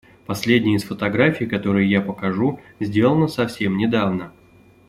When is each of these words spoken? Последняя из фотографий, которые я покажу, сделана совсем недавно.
Последняя 0.25 0.77
из 0.77 0.83
фотографий, 0.83 1.45
которые 1.45 1.87
я 1.87 2.01
покажу, 2.01 2.59
сделана 2.79 3.27
совсем 3.27 3.77
недавно. 3.77 4.33